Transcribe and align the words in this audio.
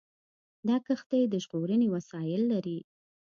دا 0.67 0.75
کښتۍ 0.85 1.23
د 1.29 1.33
ژغورنې 1.43 1.87
وسایل 1.95 2.41
لري. 2.53 2.79